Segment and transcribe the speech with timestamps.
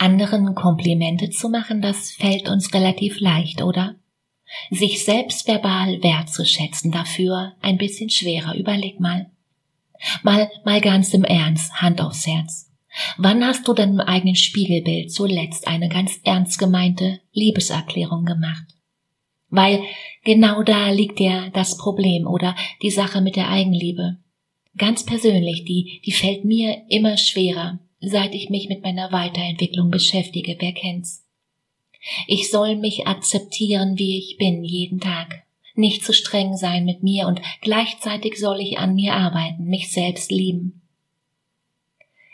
[0.00, 3.96] Anderen Komplimente zu machen, das fällt uns relativ leicht, oder?
[4.70, 8.56] Sich selbst verbal wertzuschätzen dafür ein bisschen schwerer.
[8.56, 9.30] Überleg mal.
[10.22, 12.70] Mal, mal ganz im Ernst, Hand aufs Herz.
[13.18, 18.64] Wann hast du deinem eigenen Spiegelbild zuletzt eine ganz ernst gemeinte Liebeserklärung gemacht?
[19.50, 19.82] Weil
[20.24, 24.16] genau da liegt ja das Problem oder die Sache mit der Eigenliebe.
[24.78, 30.56] Ganz persönlich, die, die fällt mir immer schwerer, seit ich mich mit meiner Weiterentwicklung beschäftige,
[30.58, 31.26] wer kennt's.
[32.26, 35.42] Ich soll mich akzeptieren, wie ich bin, jeden Tag.
[35.74, 40.30] Nicht zu streng sein mit mir und gleichzeitig soll ich an mir arbeiten, mich selbst
[40.30, 40.80] lieben.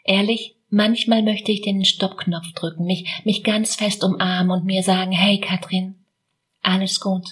[0.04, 5.12] Ehrlich, manchmal möchte ich den Stoppknopf drücken, mich, mich ganz fest umarmen und mir sagen,
[5.12, 5.96] hey Katrin,
[6.62, 7.24] alles gut.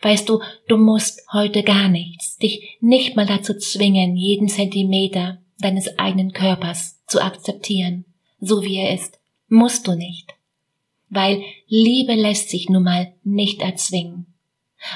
[0.00, 5.98] Weißt du, du musst heute gar nichts, dich nicht mal dazu zwingen, jeden Zentimeter deines
[5.98, 8.06] eigenen Körpers zu akzeptieren,
[8.40, 9.18] so wie er ist.
[9.48, 10.32] Musst du nicht.
[11.10, 14.26] Weil Liebe lässt sich nun mal nicht erzwingen.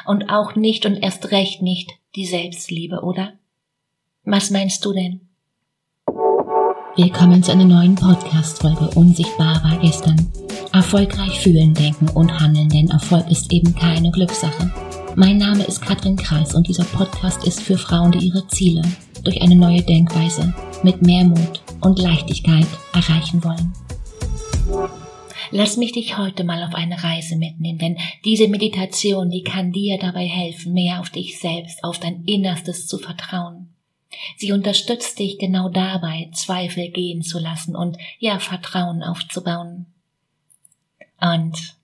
[0.06, 3.34] Und auch nicht und erst recht nicht die Selbstliebe, oder?
[4.24, 5.20] Was meinst du denn?
[6.96, 10.16] Willkommen zu einer neuen Podcast-Folge Unsichtbar war gestern.
[10.72, 14.72] Erfolgreich fühlen, denken und handeln, denn Erfolg ist eben keine Glückssache.
[15.16, 18.82] Mein Name ist Katrin Kreis und dieser Podcast ist für Frauen, die ihre Ziele
[19.26, 23.72] durch eine neue Denkweise mit mehr Mut und Leichtigkeit erreichen wollen.
[25.50, 29.98] Lass mich dich heute mal auf eine Reise mitnehmen, denn diese Meditation, die kann dir
[29.98, 33.68] dabei helfen, mehr auf dich selbst, auf dein Innerstes zu vertrauen.
[34.36, 39.86] Sie unterstützt dich genau dabei, Zweifel gehen zu lassen und ja, Vertrauen aufzubauen.
[41.20, 41.76] Und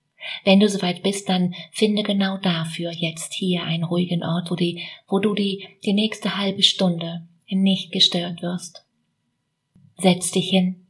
[0.45, 4.83] wenn du soweit bist, dann finde genau dafür jetzt hier einen ruhigen Ort, wo, die,
[5.09, 8.85] wo du die, die nächste halbe Stunde nicht gestört wirst.
[9.99, 10.87] Setz dich hin.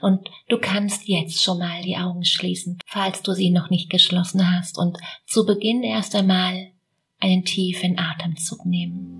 [0.00, 4.52] Und du kannst jetzt schon mal die Augen schließen, falls du sie noch nicht geschlossen
[4.52, 6.72] hast, und zu Beginn erst einmal
[7.20, 9.16] einen tiefen Atemzug nehmen.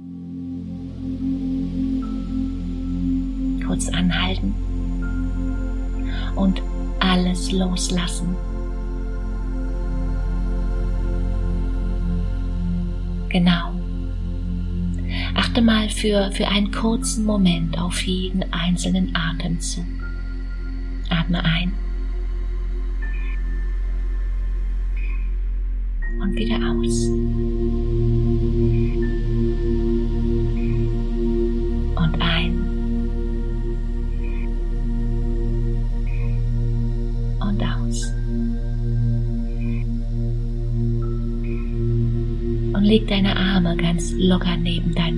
[3.64, 4.54] Kurz anhalten
[6.34, 6.60] und
[6.98, 8.36] alles loslassen.
[13.28, 13.79] Genau.
[15.34, 19.84] Achte mal für, für einen kurzen Moment auf jeden einzelnen Atemzug.
[21.08, 21.72] Atme ein
[26.20, 27.06] und wieder aus.
[31.96, 32.60] Und ein
[37.40, 38.12] und aus.
[42.72, 45.09] und leg deine Arme ganz locker neben oder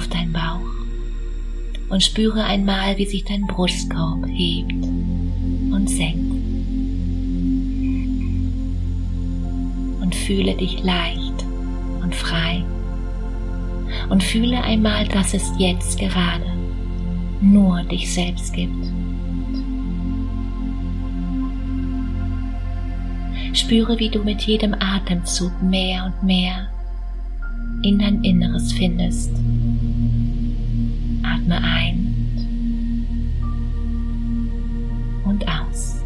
[0.00, 6.32] auf deinen Bauch und spüre einmal, wie sich dein Brustkorb hebt und senkt.
[10.00, 11.44] Und fühle dich leicht
[12.02, 12.64] und frei.
[14.08, 16.46] Und fühle einmal, dass es jetzt gerade
[17.42, 18.86] nur dich selbst gibt.
[23.52, 26.70] Spüre, wie du mit jedem Atemzug mehr und mehr
[27.82, 29.30] in dein Inneres findest.
[31.22, 32.10] Atme ein
[35.24, 36.02] und aus.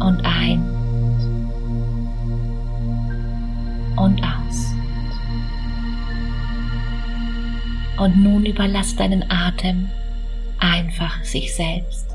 [0.00, 0.62] Und ein
[3.96, 4.74] und aus.
[7.98, 9.88] Und nun überlass deinen Atem
[10.58, 12.06] einfach sich selbst.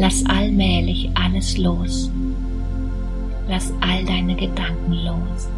[0.00, 2.08] Lass allmählich alles los.
[3.48, 5.48] Lass all deine Gedanken los.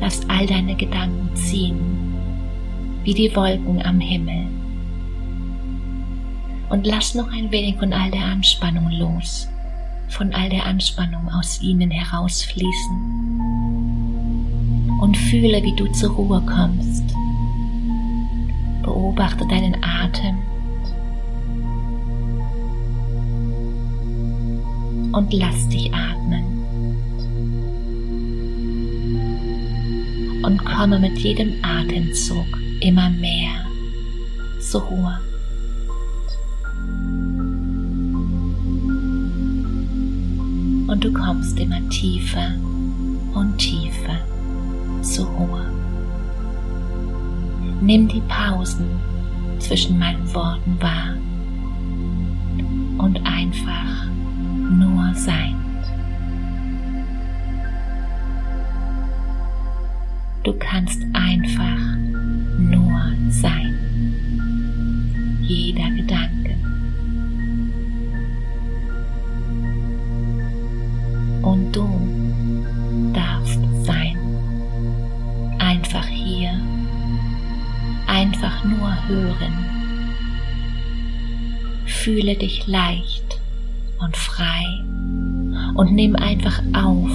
[0.00, 1.78] Lass all deine Gedanken ziehen,
[3.04, 4.46] wie die Wolken am Himmel.
[6.70, 9.46] Und lass noch ein wenig von all der Anspannung los,
[10.08, 13.40] von all der Anspannung aus ihnen herausfließen.
[15.00, 17.04] Und fühle, wie du zur Ruhe kommst.
[18.82, 20.38] Beobachte deinen Atem
[25.12, 26.44] und lass dich atmen.
[30.42, 32.46] Und komme mit jedem Atemzug
[32.80, 33.66] immer mehr
[34.60, 35.20] zur Ruhe.
[40.88, 42.54] Und du kommst immer tiefer
[43.34, 44.18] und tiefer
[45.02, 45.66] zur Ruhe.
[47.80, 48.86] Nimm die Pausen
[49.58, 51.16] zwischen meinen Worten wahr
[55.14, 55.62] nur
[60.44, 61.96] Du kannst einfach
[62.58, 63.78] nur sein.
[65.40, 66.56] Jeder Gedanke.
[71.42, 74.16] Und du darfst sein.
[75.58, 76.60] Einfach hier.
[78.08, 79.52] Einfach nur hören.
[81.86, 83.40] Fühle dich leicht
[84.00, 84.71] und frei
[85.74, 87.10] und nimm einfach auf,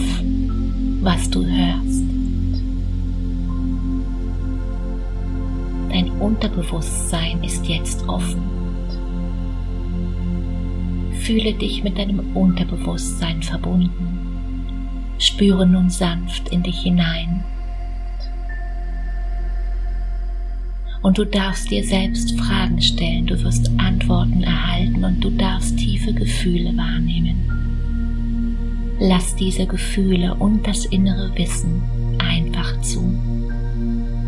[1.01, 2.04] was du hörst.
[5.89, 8.42] Dein Unterbewusstsein ist jetzt offen.
[11.21, 14.18] Fühle dich mit deinem Unterbewusstsein verbunden.
[15.19, 17.44] Spüre nun sanft in dich hinein.
[21.01, 26.13] Und du darfst dir selbst Fragen stellen, du wirst Antworten erhalten und du darfst tiefe
[26.13, 27.76] Gefühle wahrnehmen.
[28.99, 31.81] Lass diese Gefühle und das innere Wissen
[32.17, 33.03] einfach zu.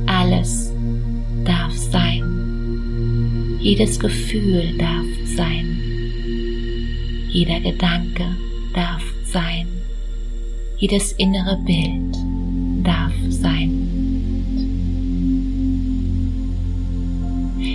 [0.06, 0.72] Alles
[1.44, 3.58] darf sein.
[3.60, 5.06] Jedes Gefühl darf
[5.36, 5.80] sein.
[7.30, 8.26] Jeder Gedanke
[8.74, 9.68] darf sein.
[10.78, 12.16] Jedes innere Bild
[12.84, 13.90] darf sein.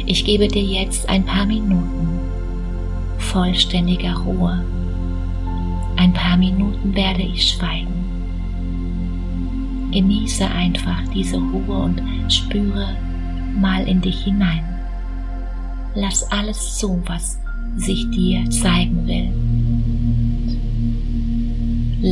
[0.06, 2.20] Ich gebe dir jetzt ein paar Minuten
[3.18, 4.64] vollständiger Ruhe.
[5.96, 7.92] Ein paar Minuten werde ich schweigen.
[9.92, 12.96] Genieße einfach diese Ruhe und spüre
[13.60, 14.64] mal in dich hinein.
[15.94, 17.38] Lass alles zu, was
[17.76, 19.30] sich dir zeigen will.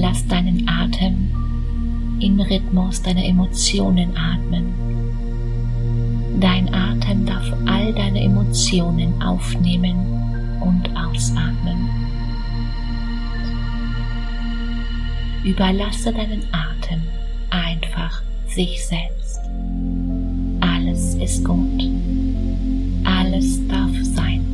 [0.00, 1.31] Lass deinen Atem
[2.20, 4.67] im Rhythmus deiner Emotionen atmen.
[6.40, 9.96] Dein Atem darf all deine Emotionen aufnehmen
[10.61, 12.01] und ausatmen.
[15.44, 17.03] Überlasse deinen Atem
[17.50, 19.41] einfach sich selbst
[20.93, 21.83] alles ist gut.
[23.05, 24.44] Alles darf sein.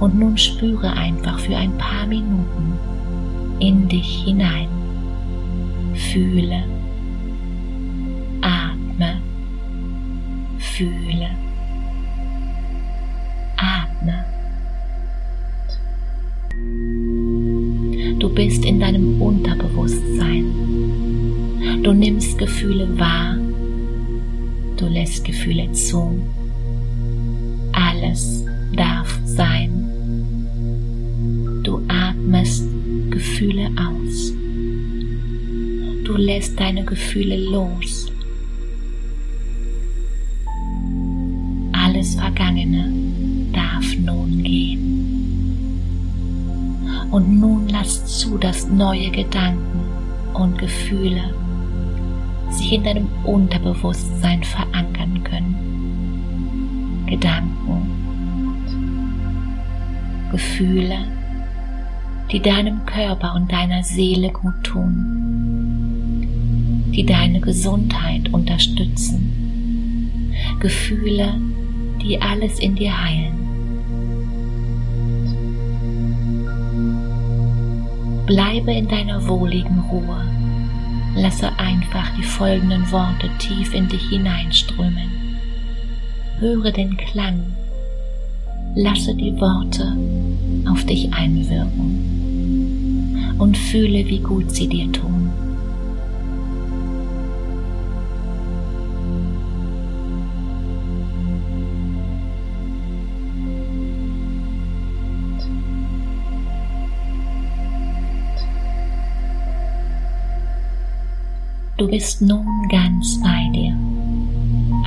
[0.00, 2.78] Und nun spüre einfach für ein paar Minuten
[3.60, 4.68] in dich hinein.
[5.94, 6.64] Fühle,
[8.40, 9.20] atme,
[10.58, 11.30] fühle,
[24.76, 26.20] Du lässt Gefühle zu.
[27.72, 28.44] Alles
[28.76, 29.70] darf sein.
[31.62, 32.64] Du atmest
[33.10, 34.32] Gefühle aus.
[36.04, 38.10] Du lässt deine Gefühle los.
[41.72, 42.92] Alles Vergangene
[43.52, 45.78] darf nun gehen.
[47.12, 49.80] Und nun lass zu, dass neue Gedanken
[50.34, 51.32] und Gefühle
[52.64, 57.04] sich in deinem Unterbewusstsein verankern können.
[57.06, 57.90] Gedanken,
[60.32, 61.04] Gefühle,
[62.32, 66.22] die deinem Körper und deiner Seele gut tun,
[66.94, 71.34] die deine Gesundheit unterstützen, Gefühle,
[72.02, 73.34] die alles in dir heilen.
[78.24, 80.43] Bleibe in deiner wohligen Ruhe
[81.16, 85.10] Lasse einfach die folgenden Worte tief in dich hineinströmen.
[86.38, 87.40] Höre den Klang.
[88.74, 89.96] Lasse die Worte
[90.68, 92.14] auf dich einwirken
[93.38, 95.23] und fühle, wie gut sie dir tun.
[111.84, 113.76] Du bist nun ganz bei dir.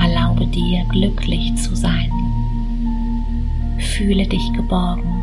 [0.00, 2.10] Erlaube dir, glücklich zu sein.
[3.78, 5.22] Fühle dich geborgen.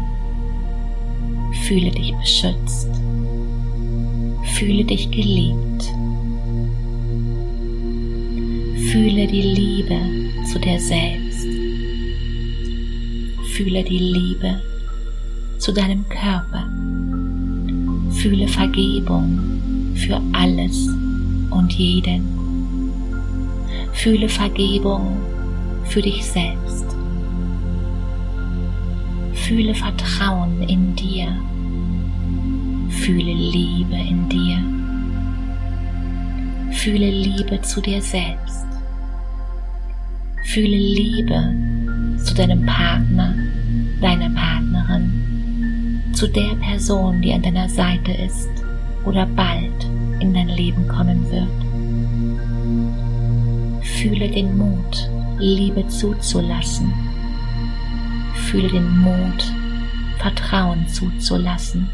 [1.64, 2.88] Fühle dich beschützt.
[4.54, 5.84] Fühle dich geliebt.
[8.90, 10.00] Fühle die Liebe
[10.46, 11.46] zu dir selbst.
[13.54, 14.62] Fühle die Liebe
[15.58, 16.70] zu deinem Körper.
[18.12, 19.38] Fühle Vergebung
[19.96, 20.88] für alles,
[21.56, 22.92] und jeden.
[23.94, 25.18] Fühle Vergebung
[25.86, 26.86] für dich selbst.
[29.34, 31.28] Fühle Vertrauen in dir.
[32.90, 34.58] Fühle Liebe in dir.
[36.72, 38.66] Fühle Liebe zu dir selbst.
[40.44, 41.56] Fühle Liebe
[42.24, 43.34] zu deinem Partner,
[44.02, 48.50] deiner Partnerin, zu der Person, die an deiner Seite ist
[49.06, 49.88] oder bald
[50.20, 51.48] in dein Leben kommen wird.
[53.86, 56.92] Fühle den Mut, Liebe zuzulassen.
[58.34, 59.54] Fühle den Mut,
[60.18, 61.90] Vertrauen zuzulassen.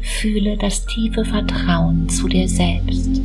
[0.00, 3.20] Fühle das tiefe Vertrauen zu dir selbst.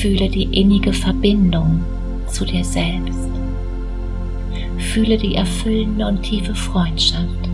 [0.00, 1.80] Fühle die innige Verbindung
[2.28, 3.28] zu dir selbst.
[4.78, 7.48] Fühle die erfüllende und tiefe Freundschaft,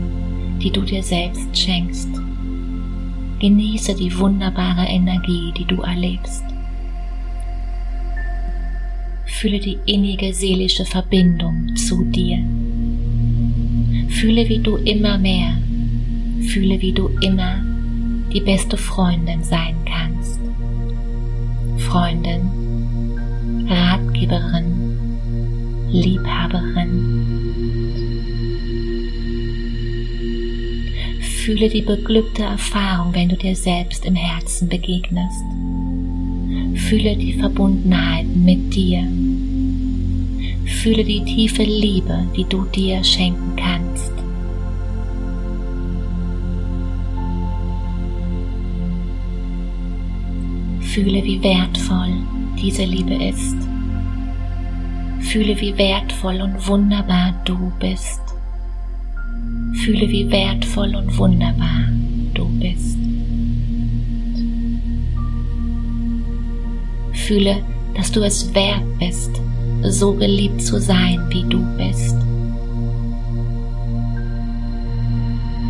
[0.62, 2.23] die du dir selbst schenkst.
[3.40, 6.44] Genieße die wunderbare Energie, die du erlebst.
[9.26, 12.38] Fühle die innige seelische Verbindung zu dir.
[14.08, 15.58] Fühle, wie du immer mehr,
[16.48, 17.62] fühle, wie du immer
[18.32, 20.40] die beste Freundin sein kannst.
[21.78, 22.48] Freundin,
[23.68, 24.98] Ratgeberin,
[25.90, 27.43] Liebhaberin.
[31.44, 35.44] Fühle die beglückte Erfahrung, wenn du dir selbst im Herzen begegnest.
[36.88, 39.06] Fühle die Verbundenheit mit dir.
[40.64, 44.10] Fühle die tiefe Liebe, die du dir schenken kannst.
[50.80, 52.14] Fühle, wie wertvoll
[52.58, 53.56] diese Liebe ist.
[55.20, 58.33] Fühle, wie wertvoll und wunderbar du bist.
[59.74, 61.88] Fühle, wie wertvoll und wunderbar
[62.32, 62.96] du bist.
[67.12, 67.62] Fühle,
[67.96, 69.30] dass du es wert bist,
[69.82, 72.16] so geliebt zu sein, wie du bist.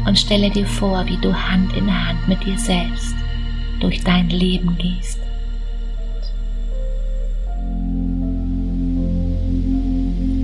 [0.07, 3.15] Und stelle dir vor, wie du Hand in Hand mit dir selbst
[3.81, 5.19] durch dein Leben gehst.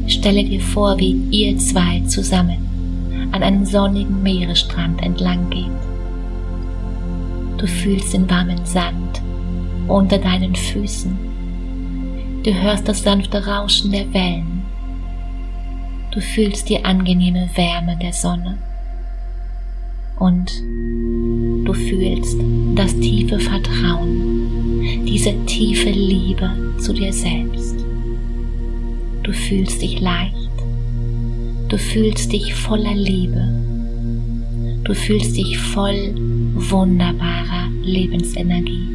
[0.08, 2.69] Stelle dir vor, wie ihr zwei zusammen
[3.32, 5.70] an einem sonnigen Meeresstrand entlang geht.
[7.58, 9.20] Du fühlst den warmen Sand
[9.86, 11.18] unter deinen Füßen.
[12.42, 14.62] Du hörst das sanfte Rauschen der Wellen.
[16.10, 18.56] Du fühlst die angenehme Wärme der Sonne.
[20.18, 20.50] Und
[21.64, 22.38] du fühlst
[22.74, 27.84] das tiefe Vertrauen, diese tiefe Liebe zu dir selbst.
[29.22, 30.34] Du fühlst dich leicht.
[31.70, 33.48] Du fühlst dich voller Liebe.
[34.82, 36.16] Du fühlst dich voll
[36.54, 38.88] wunderbarer Lebensenergie.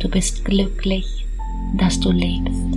[0.00, 1.26] Du bist glücklich,
[1.78, 2.74] dass du lebst.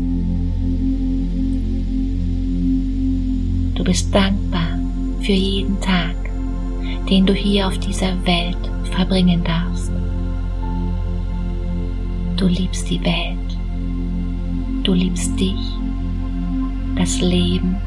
[3.73, 4.77] Du bist dankbar
[5.21, 6.15] für jeden Tag,
[7.09, 9.91] den du hier auf dieser Welt verbringen darfst.
[12.37, 13.39] Du liebst die Welt.
[14.83, 15.78] Du liebst dich,
[16.99, 17.77] das Leben.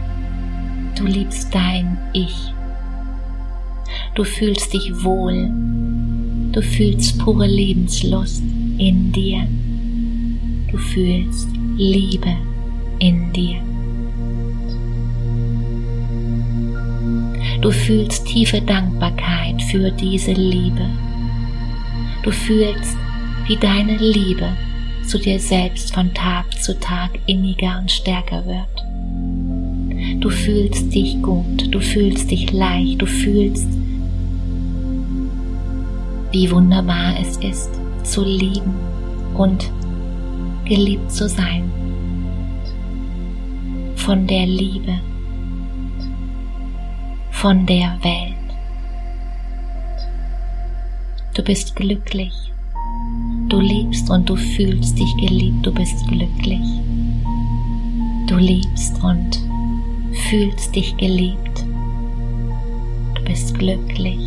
[0.97, 2.35] Du liebst dein Ich.
[4.15, 5.51] Du fühlst dich wohl.
[6.53, 8.43] Du fühlst pure Lebenslust
[8.79, 9.47] in dir.
[10.71, 12.35] Du fühlst Liebe
[12.99, 13.61] in dir.
[17.61, 20.89] Du fühlst tiefe Dankbarkeit für diese Liebe.
[22.23, 22.97] Du fühlst
[23.47, 24.49] wie deine Liebe
[25.07, 28.72] zu dir selbst von Tag zu Tag inniger und stärker wird.
[30.23, 33.69] Du fühlst dich gut, du fühlst dich leicht, du fühlst,
[36.31, 37.71] wie wunderbar es ist,
[38.05, 38.75] zu lieben
[39.35, 39.71] und
[40.65, 41.71] geliebt zu sein.
[43.97, 44.99] Von der Liebe,
[47.31, 48.33] von der Welt.
[51.35, 52.53] Du bist glücklich
[53.53, 56.67] Du liebst und du fühlst dich geliebt, du bist glücklich.
[58.27, 59.43] Du liebst und
[60.15, 61.65] fühlst dich geliebt.
[63.15, 64.19] Du bist glücklich.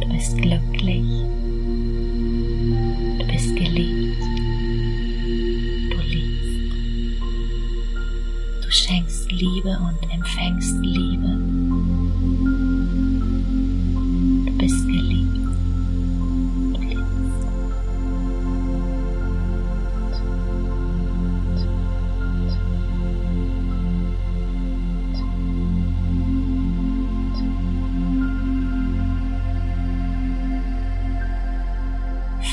[0.00, 1.04] Du bist glücklich.
[3.18, 4.22] Du bist geliebt.
[5.90, 7.22] Du liebst.
[8.64, 11.38] Du schenkst Liebe und empfängst Liebe.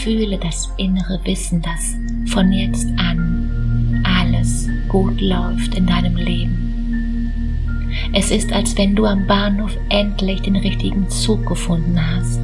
[0.06, 1.96] Fühle das innere Wissen, dass
[2.32, 7.34] von jetzt an alles gut läuft in deinem Leben.
[8.14, 12.40] Es ist, als wenn du am Bahnhof endlich den richtigen Zug gefunden hast.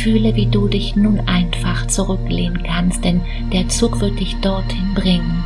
[0.00, 3.20] Fühle, wie du dich nun einfach zurücklehnen kannst, denn
[3.52, 5.44] der Zug wird dich dorthin bringen,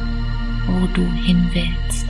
[0.69, 2.08] wo du hin willst.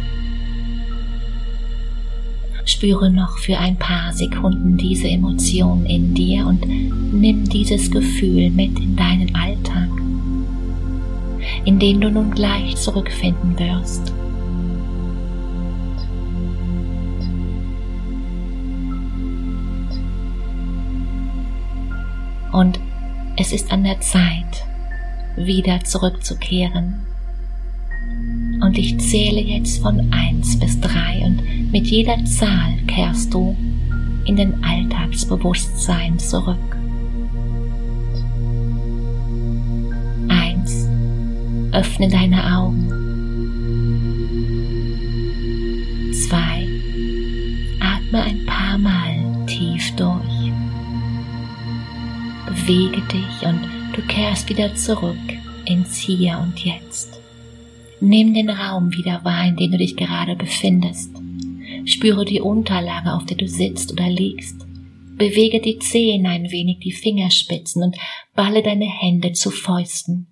[2.79, 6.65] Spüre noch für ein paar Sekunden diese Emotion in dir und
[7.13, 9.89] nimm dieses Gefühl mit in deinen Alltag,
[11.65, 14.13] in den du nun gleich zurückfinden wirst.
[22.53, 22.79] Und
[23.37, 24.65] es ist an der Zeit,
[25.35, 27.01] wieder zurückzukehren.
[28.61, 33.57] Und ich zähle jetzt von eins bis drei und mit jeder Zahl kehrst du
[34.25, 36.77] in den Alltagsbewusstsein zurück.
[40.29, 40.89] Eins.
[41.73, 42.89] Öffne deine Augen.
[46.13, 46.69] Zwei.
[47.81, 50.53] Atme ein paar Mal tief durch.
[52.47, 53.61] Bewege dich und
[53.95, 55.17] du kehrst wieder zurück
[55.65, 57.21] ins Hier und Jetzt.
[58.01, 61.18] Nimm den Raum wieder wahr, in dem du dich gerade befindest.
[61.89, 64.67] Spüre die Unterlage, auf der du sitzt oder liegst.
[65.17, 67.97] Bewege die Zehen ein wenig, die Fingerspitzen und
[68.35, 70.27] balle deine Hände zu Fäusten.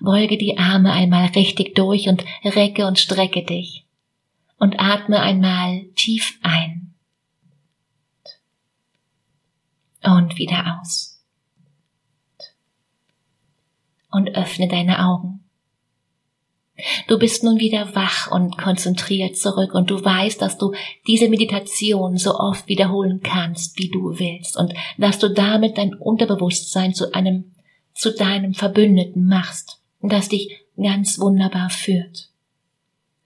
[0.00, 3.86] Beuge die Arme einmal richtig durch und recke und strecke dich.
[4.58, 6.94] Und atme einmal tief ein.
[10.02, 11.22] Und wieder aus.
[14.10, 15.37] Und öffne deine Augen.
[17.08, 20.72] Du bist nun wieder wach und konzentriert zurück und du weißt, dass du
[21.06, 26.94] diese Meditation so oft wiederholen kannst, wie du willst und dass du damit dein Unterbewusstsein
[26.94, 27.52] zu einem,
[27.94, 32.30] zu deinem Verbündeten machst, das dich ganz wunderbar führt.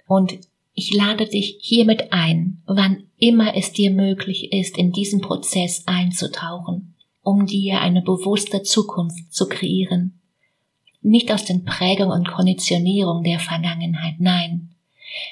[0.07, 0.39] Und
[0.73, 6.95] ich lade dich hiermit ein, wann immer es dir möglich ist, in diesen Prozess einzutauchen,
[7.23, 10.22] um dir eine bewusste Zukunft zu kreieren
[11.03, 14.71] nicht aus den Prägungen und Konditionierungen der Vergangenheit, nein,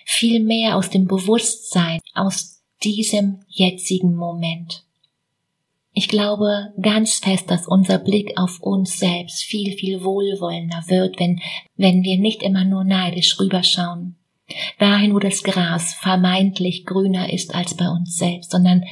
[0.05, 4.85] vielmehr aus dem Bewusstsein, aus diesem jetzigen Moment.
[5.93, 11.41] Ich glaube ganz fest, dass unser Blick auf uns selbst viel, viel wohlwollender wird, wenn,
[11.77, 14.17] wenn wir nicht immer nur neidisch rüberschauen.
[14.79, 18.85] Dahin, wo das Gras vermeintlich grüner ist als bei uns selbst, sondern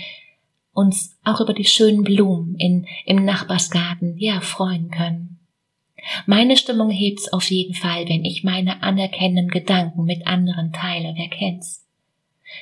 [0.72, 5.37] uns auch über die schönen Blumen in, im Nachbarsgarten, ja, freuen können.
[6.26, 11.28] Meine Stimmung hebt's auf jeden Fall, wenn ich meine anerkennenden Gedanken mit anderen teile, wer
[11.28, 11.84] kennt's?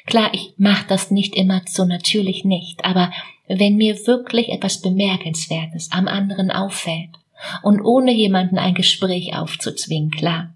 [0.07, 3.13] Klar, ich mach das nicht immer so natürlich nicht, aber
[3.49, 7.11] wenn mir wirklich etwas Bemerkenswertes am anderen auffällt
[7.63, 10.53] und ohne jemanden ein Gespräch aufzuzwingen, klar.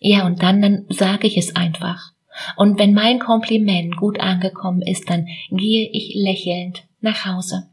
[0.00, 2.12] Ja, und dann, dann sage ich es einfach.
[2.56, 7.68] Und wenn mein Kompliment gut angekommen ist, dann gehe ich lächelnd nach Hause.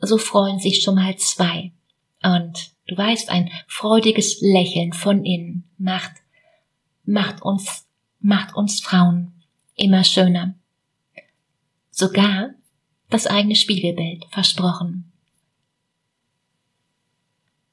[0.00, 1.72] So freuen sich schon mal zwei.
[2.22, 6.12] Und Du weißt, ein freudiges Lächeln von innen macht,
[7.04, 7.86] macht uns,
[8.18, 9.32] macht uns Frauen
[9.76, 10.54] immer schöner.
[11.90, 12.54] Sogar
[13.10, 15.12] das eigene Spiegelbild, versprochen.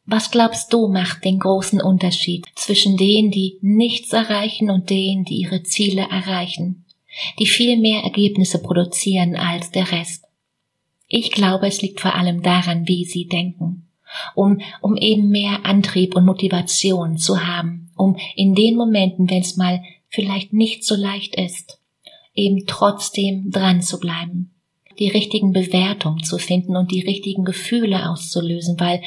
[0.06, 5.38] Was glaubst du macht den großen Unterschied zwischen denen, die nichts erreichen und denen, die
[5.38, 6.86] ihre Ziele erreichen,
[7.40, 10.26] die viel mehr Ergebnisse produzieren als der Rest?
[11.08, 13.85] Ich glaube, es liegt vor allem daran, wie sie denken
[14.34, 19.58] um, um eben mehr Antrieb und Motivation zu haben, um in den Momenten, wenn es
[19.58, 21.80] mal vielleicht nicht so leicht ist,
[22.34, 24.52] eben trotzdem dran zu bleiben,
[25.00, 29.02] die richtigen Bewertungen zu finden und die richtigen Gefühle auszulösen, weil,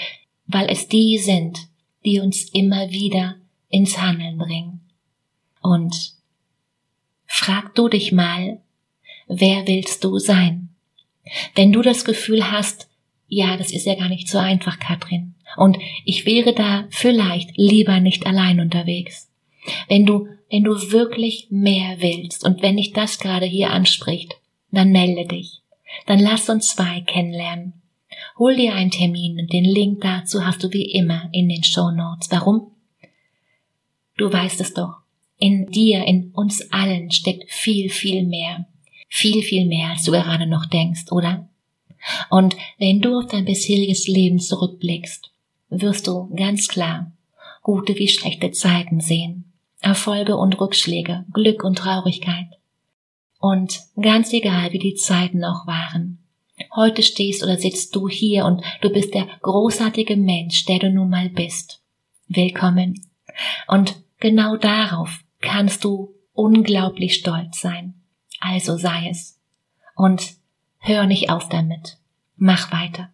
[0.46, 1.58] weil es die sind,
[2.04, 3.36] die uns immer wieder
[3.68, 4.80] ins Handeln bringen.
[5.60, 6.14] Und
[7.26, 8.60] frag du dich mal,
[9.26, 10.70] wer willst du sein?
[11.54, 12.88] Wenn du das Gefühl hast,
[13.28, 15.34] ja, das ist ja gar nicht so einfach, Katrin.
[15.56, 19.30] Und ich wäre da vielleicht lieber nicht allein unterwegs.
[19.88, 24.36] Wenn du, wenn du wirklich mehr willst und wenn dich das gerade hier anspricht,
[24.70, 25.60] dann melde dich.
[26.06, 27.74] Dann lass uns zwei kennenlernen.
[28.38, 31.90] Hol dir einen Termin und den Link dazu hast du wie immer in den Show
[31.90, 32.30] Notes.
[32.30, 32.72] Warum?
[34.16, 34.96] Du weißt es doch.
[35.38, 38.66] In dir, in uns allen steckt viel, viel mehr.
[39.08, 41.47] Viel, viel mehr, als du gerade noch denkst, oder?
[42.30, 45.30] Und wenn du auf dein bisheriges Leben zurückblickst,
[45.70, 47.12] wirst du ganz klar
[47.62, 52.46] gute wie schlechte Zeiten sehen, Erfolge und Rückschläge, Glück und Traurigkeit.
[53.40, 56.18] Und ganz egal, wie die Zeiten auch waren,
[56.74, 61.10] heute stehst oder sitzt du hier und du bist der großartige Mensch, der du nun
[61.10, 61.82] mal bist.
[62.26, 63.06] Willkommen.
[63.66, 67.94] Und genau darauf kannst du unglaublich stolz sein.
[68.40, 69.38] Also sei es.
[69.94, 70.38] Und
[70.80, 71.97] Hör nicht auf damit.
[72.38, 73.10] Mach weiter.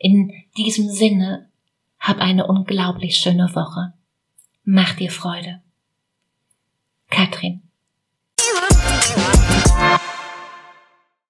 [0.00, 1.48] In diesem Sinne,
[1.98, 3.94] hab eine unglaublich schöne Woche.
[4.64, 5.62] Mach dir Freude.
[7.10, 7.67] Katrin